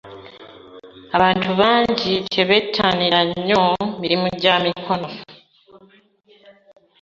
[1.15, 3.63] Abantu bangi tebettanira nnyo
[4.01, 5.09] mirimu gyamikono.